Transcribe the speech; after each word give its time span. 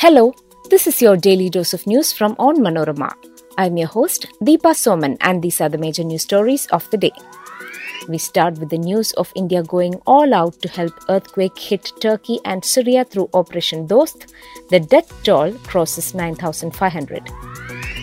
Hello, 0.00 0.32
this 0.70 0.86
is 0.86 1.02
your 1.02 1.16
daily 1.16 1.50
dose 1.50 1.74
of 1.74 1.84
news 1.84 2.12
from 2.12 2.36
Onmanorama. 2.36 3.12
I'm 3.58 3.76
your 3.76 3.88
host, 3.88 4.28
Deepa 4.40 4.72
Soman, 4.72 5.16
and 5.20 5.42
these 5.42 5.60
are 5.60 5.68
the 5.68 5.76
major 5.76 6.04
news 6.04 6.22
stories 6.22 6.66
of 6.66 6.88
the 6.90 6.96
day. 6.98 7.10
We 8.08 8.18
start 8.18 8.58
with 8.58 8.68
the 8.68 8.78
news 8.78 9.10
of 9.14 9.32
India 9.34 9.60
going 9.64 9.94
all 10.06 10.32
out 10.32 10.62
to 10.62 10.68
help 10.68 10.92
earthquake 11.08 11.58
hit 11.58 11.90
Turkey 12.00 12.38
and 12.44 12.64
Syria 12.64 13.06
through 13.06 13.28
Operation 13.34 13.88
Dost. 13.88 14.32
The 14.70 14.78
death 14.78 15.12
toll 15.24 15.52
crosses 15.64 16.14
9,500. 16.14 17.24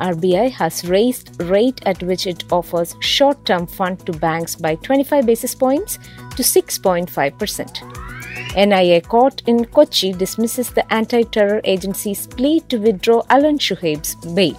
RBI 0.00 0.50
has 0.50 0.88
raised 0.88 1.42
rate 1.42 1.82
at 1.84 2.02
which 2.02 2.26
it 2.26 2.50
offers 2.50 2.96
short-term 3.00 3.66
fund 3.66 4.06
to 4.06 4.12
banks 4.12 4.56
by 4.56 4.76
25 4.76 5.26
basis 5.26 5.54
points 5.54 5.98
to 6.36 6.42
6.5%. 6.42 8.11
NIA 8.56 9.00
court 9.00 9.42
in 9.46 9.64
Kochi 9.64 10.12
dismisses 10.12 10.70
the 10.70 10.92
anti-terror 10.92 11.60
agency's 11.64 12.26
plea 12.26 12.60
to 12.68 12.78
withdraw 12.78 13.22
Alan 13.30 13.58
Shuaib's 13.58 14.14
bail. 14.34 14.58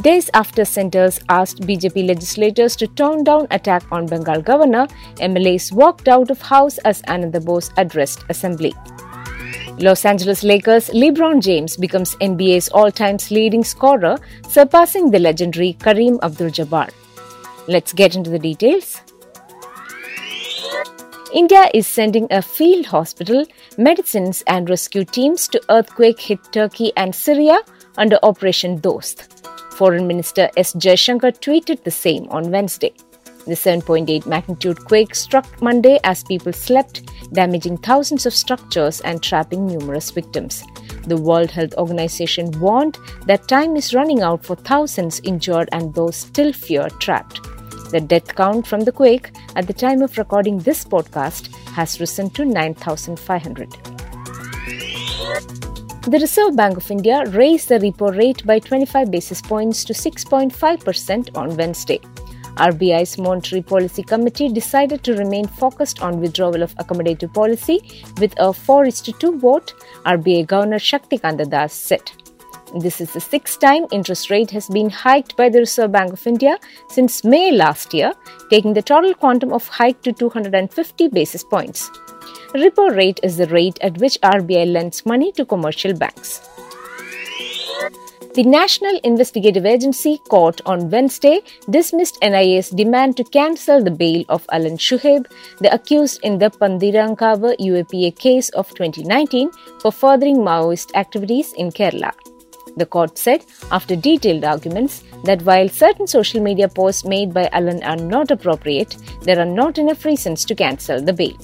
Days 0.00 0.30
after 0.32 0.64
centers 0.64 1.20
asked 1.28 1.60
BJP 1.60 2.06
legislators 2.06 2.76
to 2.76 2.86
tone 2.86 3.24
down 3.24 3.46
attack 3.50 3.82
on 3.92 4.06
Bengal 4.06 4.40
governor, 4.40 4.86
MLAs 5.16 5.70
walked 5.70 6.08
out 6.08 6.30
of 6.30 6.40
house 6.40 6.78
as 6.78 7.02
Ananda 7.08 7.40
Bose 7.40 7.70
addressed 7.76 8.24
assembly. 8.28 8.72
Los 9.78 10.04
Angeles 10.04 10.42
Lakers 10.44 10.90
LeBron 10.90 11.42
James 11.42 11.76
becomes 11.76 12.14
NBA's 12.16 12.68
all-time 12.70 13.18
leading 13.30 13.64
scorer, 13.64 14.16
surpassing 14.48 15.10
the 15.10 15.18
legendary 15.18 15.74
Kareem 15.78 16.18
Abdul-Jabbar. 16.22 16.90
Let's 17.68 17.92
get 17.92 18.16
into 18.16 18.30
the 18.30 18.38
details. 18.38 19.00
India 21.34 21.70
is 21.72 21.86
sending 21.86 22.26
a 22.30 22.42
field 22.42 22.84
hospital, 22.84 23.46
medicines 23.78 24.44
and 24.46 24.68
rescue 24.68 25.02
teams 25.02 25.48
to 25.48 25.62
earthquake 25.70 26.20
hit 26.20 26.38
Turkey 26.52 26.92
and 26.94 27.14
Syria 27.14 27.58
under 27.96 28.18
Operation 28.22 28.80
Dost. 28.80 29.46
Foreign 29.72 30.06
Minister 30.06 30.50
S. 30.58 30.74
Jaishankar 30.74 31.32
tweeted 31.40 31.84
the 31.84 31.90
same 31.90 32.28
on 32.28 32.50
Wednesday. 32.50 32.92
The 33.46 33.54
7.8 33.54 34.26
magnitude 34.26 34.84
quake 34.84 35.14
struck 35.14 35.46
Monday 35.62 35.98
as 36.04 36.22
people 36.22 36.52
slept, 36.52 37.02
damaging 37.32 37.78
thousands 37.78 38.26
of 38.26 38.34
structures 38.34 39.00
and 39.00 39.22
trapping 39.22 39.66
numerous 39.66 40.10
victims. 40.10 40.62
The 41.06 41.16
World 41.16 41.50
Health 41.50 41.72
Organization 41.78 42.50
warned 42.60 42.98
that 43.26 43.48
time 43.48 43.74
is 43.74 43.94
running 43.94 44.20
out 44.20 44.44
for 44.44 44.54
thousands 44.54 45.18
injured 45.24 45.70
and 45.72 45.94
those 45.94 46.14
still 46.14 46.52
fear 46.52 46.90
trapped. 47.00 47.40
The 47.92 48.00
death 48.00 48.34
count 48.34 48.66
from 48.66 48.80
the 48.80 48.92
quake 48.92 49.32
at 49.54 49.66
the 49.66 49.74
time 49.74 50.00
of 50.00 50.16
recording 50.16 50.58
this 50.58 50.82
podcast 50.82 51.54
has 51.74 52.00
risen 52.00 52.30
to 52.30 52.46
9,500. 52.46 53.70
The 56.08 56.18
Reserve 56.18 56.56
Bank 56.56 56.78
of 56.78 56.90
India 56.90 57.22
raised 57.26 57.68
the 57.68 57.78
repo 57.78 58.16
rate 58.16 58.46
by 58.46 58.60
25 58.60 59.10
basis 59.10 59.42
points 59.42 59.84
to 59.84 59.92
6.5% 59.92 61.36
on 61.36 61.54
Wednesday. 61.54 62.00
RBI's 62.56 63.18
Monetary 63.18 63.60
Policy 63.60 64.02
Committee 64.02 64.48
decided 64.48 65.04
to 65.04 65.14
remain 65.14 65.46
focused 65.46 66.00
on 66.00 66.18
withdrawal 66.18 66.62
of 66.62 66.74
accommodative 66.76 67.34
policy 67.34 68.04
with 68.18 68.34
a 68.38 68.54
4 68.54 68.90
2 68.90 69.38
vote, 69.38 69.74
RBI 70.06 70.46
Governor 70.46 70.78
Shaktikanta 70.78 71.48
Das 71.48 71.74
said. 71.74 72.10
This 72.74 73.02
is 73.02 73.12
the 73.12 73.20
sixth 73.20 73.60
time 73.60 73.84
interest 73.92 74.30
rate 74.30 74.50
has 74.52 74.66
been 74.68 74.88
hiked 74.88 75.36
by 75.36 75.50
the 75.50 75.58
Reserve 75.58 75.92
Bank 75.92 76.14
of 76.14 76.26
India 76.26 76.56
since 76.88 77.22
May 77.22 77.52
last 77.52 77.92
year, 77.92 78.14
taking 78.48 78.72
the 78.72 78.80
total 78.80 79.12
quantum 79.12 79.52
of 79.52 79.68
hike 79.68 80.00
to 80.02 80.12
250 80.12 81.08
basis 81.08 81.44
points. 81.44 81.90
Repo 82.54 82.96
rate 82.96 83.20
is 83.22 83.36
the 83.36 83.46
rate 83.48 83.78
at 83.82 83.98
which 83.98 84.18
RBI 84.22 84.72
lends 84.72 85.04
money 85.04 85.32
to 85.32 85.44
commercial 85.44 85.92
banks. 85.92 86.48
The 88.34 88.44
National 88.44 88.98
Investigative 89.04 89.66
Agency 89.66 90.16
court 90.30 90.62
on 90.64 90.88
Wednesday 90.88 91.42
dismissed 91.68 92.16
NIA's 92.22 92.70
demand 92.70 93.18
to 93.18 93.24
cancel 93.24 93.84
the 93.84 93.90
bail 93.90 94.24
of 94.30 94.46
Alan 94.50 94.78
Shuaib, 94.78 95.30
the 95.58 95.70
accused 95.74 96.20
in 96.22 96.38
the 96.38 96.48
Pantheerankavu 96.48 97.58
UAPA 97.58 98.18
case 98.18 98.48
of 98.50 98.70
2019 98.70 99.50
for 99.80 99.92
furthering 99.92 100.38
Maoist 100.38 100.94
activities 100.94 101.52
in 101.52 101.70
Kerala. 101.70 102.12
The 102.76 102.86
court 102.86 103.18
said, 103.18 103.44
after 103.70 103.94
detailed 103.94 104.44
arguments, 104.44 105.04
that 105.24 105.42
while 105.42 105.68
certain 105.68 106.06
social 106.06 106.40
media 106.40 106.68
posts 106.68 107.04
made 107.04 107.34
by 107.34 107.48
Alan 107.52 107.82
are 107.82 107.96
not 107.96 108.30
appropriate, 108.30 108.96
there 109.22 109.38
are 109.38 109.44
not 109.44 109.78
enough 109.78 110.04
reasons 110.04 110.44
to 110.46 110.54
cancel 110.54 111.02
the 111.02 111.12
bail. 111.12 111.36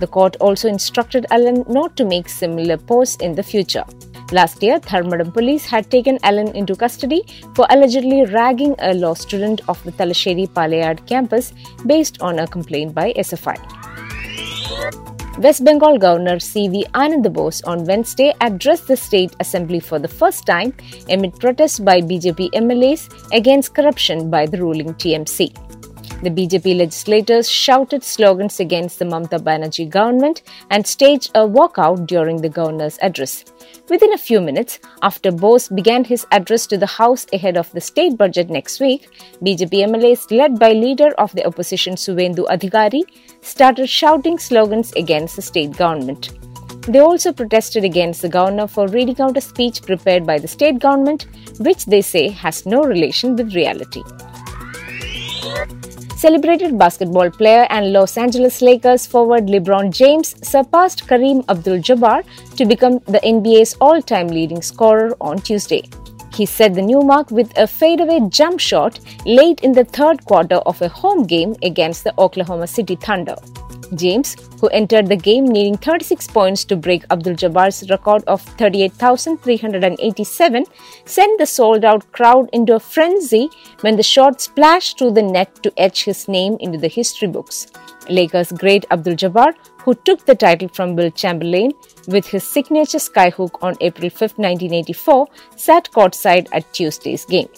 The 0.00 0.06
court 0.06 0.36
also 0.40 0.68
instructed 0.68 1.26
Alan 1.30 1.64
not 1.68 1.96
to 1.96 2.04
make 2.04 2.28
similar 2.28 2.76
posts 2.76 3.22
in 3.22 3.34
the 3.34 3.42
future. 3.42 3.84
Last 4.32 4.62
year, 4.62 4.80
Dharmadam 4.80 5.32
police 5.32 5.66
had 5.66 5.90
taken 5.90 6.18
Alan 6.22 6.48
into 6.56 6.74
custody 6.74 7.24
for 7.54 7.66
allegedly 7.70 8.24
ragging 8.24 8.74
a 8.78 8.94
law 8.94 9.14
student 9.14 9.60
of 9.68 9.82
the 9.84 9.92
Thalassery 9.92 10.48
Palayad 10.48 11.06
campus 11.06 11.52
based 11.86 12.20
on 12.20 12.40
a 12.40 12.46
complaint 12.46 12.94
by 12.94 13.12
SFI. 13.12 15.13
West 15.38 15.64
Bengal 15.64 15.98
Governor 15.98 16.38
C.V. 16.38 16.86
Anand 16.94 17.32
Bose 17.32 17.60
on 17.62 17.84
Wednesday 17.84 18.32
addressed 18.40 18.86
the 18.86 18.96
state 18.96 19.34
assembly 19.40 19.80
for 19.80 19.98
the 19.98 20.06
first 20.06 20.46
time 20.46 20.72
amid 21.10 21.40
protests 21.40 21.80
by 21.80 22.00
BJP 22.00 22.52
MLAs 22.52 23.08
against 23.32 23.74
corruption 23.74 24.30
by 24.30 24.46
the 24.46 24.58
ruling 24.58 24.94
TMC. 24.94 25.83
The 26.24 26.30
BJP 26.30 26.78
legislators 26.78 27.50
shouted 27.50 28.02
slogans 28.02 28.58
against 28.58 28.98
the 28.98 29.04
Mamata 29.04 29.38
Banerjee 29.38 29.90
government 29.90 30.40
and 30.70 30.86
staged 30.86 31.30
a 31.34 31.40
walkout 31.40 32.06
during 32.06 32.40
the 32.40 32.48
governor's 32.48 32.98
address. 33.02 33.44
Within 33.90 34.10
a 34.14 34.16
few 34.16 34.40
minutes 34.40 34.78
after 35.02 35.30
Bose 35.30 35.68
began 35.68 36.02
his 36.02 36.26
address 36.32 36.66
to 36.68 36.78
the 36.78 36.86
House 36.86 37.26
ahead 37.34 37.58
of 37.58 37.70
the 37.72 37.80
state 37.82 38.16
budget 38.16 38.48
next 38.48 38.80
week, 38.80 39.06
BJP 39.42 39.84
MLAs 39.86 40.30
led 40.30 40.58
by 40.58 40.72
leader 40.72 41.10
of 41.18 41.30
the 41.32 41.44
opposition 41.44 41.94
Suvendu 41.94 42.46
Adhikari 42.46 43.02
started 43.42 43.86
shouting 43.86 44.38
slogans 44.38 44.94
against 44.94 45.36
the 45.36 45.42
state 45.42 45.76
government. 45.76 46.30
They 46.88 47.00
also 47.00 47.34
protested 47.34 47.84
against 47.84 48.22
the 48.22 48.30
governor 48.30 48.66
for 48.66 48.88
reading 48.88 49.20
out 49.20 49.36
a 49.36 49.42
speech 49.42 49.82
prepared 49.82 50.24
by 50.26 50.38
the 50.38 50.48
state 50.48 50.78
government, 50.78 51.26
which 51.58 51.84
they 51.84 52.00
say 52.00 52.30
has 52.30 52.64
no 52.64 52.82
relation 52.82 53.36
with 53.36 53.54
reality. 53.54 54.02
Celebrated 56.24 56.78
basketball 56.78 57.28
player 57.30 57.66
and 57.68 57.92
Los 57.92 58.16
Angeles 58.16 58.62
Lakers 58.62 59.04
forward 59.04 59.44
LeBron 59.44 59.90
James 59.90 60.34
surpassed 60.42 61.06
Kareem 61.06 61.44
Abdul 61.50 61.80
Jabbar 61.80 62.24
to 62.56 62.64
become 62.64 62.94
the 63.00 63.20
NBA's 63.22 63.76
all 63.78 64.00
time 64.00 64.28
leading 64.28 64.62
scorer 64.62 65.14
on 65.20 65.36
Tuesday. 65.36 65.82
He 66.32 66.46
set 66.46 66.72
the 66.72 66.80
new 66.80 67.02
mark 67.02 67.30
with 67.30 67.52
a 67.58 67.66
fadeaway 67.66 68.20
jump 68.30 68.58
shot 68.58 69.00
late 69.26 69.60
in 69.60 69.72
the 69.72 69.84
third 69.84 70.24
quarter 70.24 70.62
of 70.64 70.80
a 70.80 70.88
home 70.88 71.26
game 71.26 71.56
against 71.62 72.04
the 72.04 72.14
Oklahoma 72.18 72.68
City 72.68 72.96
Thunder. 72.96 73.36
James, 73.94 74.36
who 74.60 74.68
entered 74.68 75.08
the 75.08 75.16
game 75.16 75.46
needing 75.46 75.76
36 75.76 76.28
points 76.28 76.64
to 76.64 76.76
break 76.76 77.04
Abdul 77.10 77.34
Jabbar's 77.34 77.90
record 77.90 78.22
of 78.26 78.40
38,387, 78.42 80.64
sent 81.04 81.38
the 81.38 81.46
sold 81.46 81.84
out 81.84 82.10
crowd 82.12 82.48
into 82.52 82.74
a 82.74 82.80
frenzy 82.80 83.50
when 83.80 83.96
the 83.96 84.02
shot 84.02 84.40
splashed 84.40 84.98
through 84.98 85.12
the 85.12 85.22
net 85.22 85.62
to 85.62 85.72
etch 85.76 86.04
his 86.04 86.28
name 86.28 86.56
into 86.60 86.78
the 86.78 86.88
history 86.88 87.28
books. 87.28 87.66
Lakers 88.08 88.52
great 88.52 88.84
Abdul 88.90 89.14
Jabbar, 89.14 89.54
who 89.78 89.94
took 89.94 90.24
the 90.24 90.34
title 90.34 90.68
from 90.68 90.96
Wilt 90.96 91.14
Chamberlain 91.14 91.72
with 92.08 92.26
his 92.26 92.44
signature 92.44 92.98
skyhook 92.98 93.62
on 93.62 93.76
April 93.80 94.10
5, 94.10 94.20
1984, 94.20 95.26
sat 95.56 95.90
courtside 95.90 96.48
at 96.52 96.70
Tuesday's 96.72 97.24
game. 97.24 97.48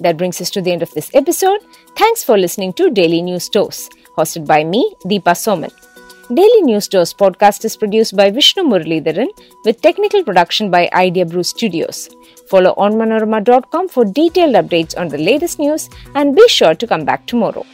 That 0.00 0.16
brings 0.16 0.40
us 0.40 0.50
to 0.50 0.62
the 0.62 0.72
end 0.72 0.82
of 0.82 0.90
this 0.92 1.10
episode. 1.14 1.60
Thanks 1.96 2.24
for 2.24 2.38
listening 2.38 2.72
to 2.74 2.90
Daily 2.90 3.20
News 3.20 3.48
Dose 3.48 3.88
hosted 4.20 4.46
by 4.46 4.62
me, 4.64 4.82
Deepa 5.04 5.34
Soman. 5.44 5.72
Daily 6.38 6.62
News 6.62 6.86
Dose 6.86 7.12
podcast 7.12 7.64
is 7.64 7.76
produced 7.76 8.16
by 8.16 8.30
Vishnu 8.30 8.62
Muralidharan 8.62 9.30
with 9.64 9.80
technical 9.82 10.22
production 10.22 10.70
by 10.70 10.88
Idea 10.94 11.26
Brew 11.26 11.42
Studios. 11.42 12.08
Follow 12.48 12.74
onmanorama.com 12.76 13.88
for 13.88 14.04
detailed 14.04 14.54
updates 14.54 14.96
on 14.96 15.08
the 15.08 15.18
latest 15.18 15.58
news 15.58 15.88
and 16.14 16.36
be 16.36 16.46
sure 16.48 16.74
to 16.76 16.86
come 16.86 17.04
back 17.04 17.26
tomorrow. 17.26 17.64